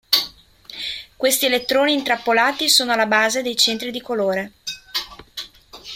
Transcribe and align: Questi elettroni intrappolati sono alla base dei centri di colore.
Questi 1.15 1.45
elettroni 1.45 1.93
intrappolati 1.93 2.69
sono 2.69 2.91
alla 2.91 3.05
base 3.05 3.43
dei 3.43 3.55
centri 3.55 3.91
di 3.91 4.01
colore. 4.01 4.53